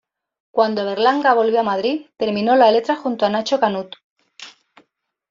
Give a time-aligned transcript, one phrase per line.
[0.49, 3.97] Cuando Berlanga volvió a Madrid terminó la letra junto a Nacho Canut.